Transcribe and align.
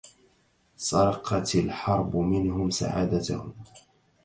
سرقت 0.75 1.55
الحرب 1.55 2.15
منهم 2.15 2.69
سعادتهم. 2.69 3.53